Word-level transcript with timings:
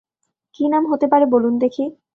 কী 0.55 0.63
নাম 0.67 0.83
হতে 0.91 1.05
পারে 1.07 1.25
বলুন 1.33 1.53
দেখি? 1.63 1.83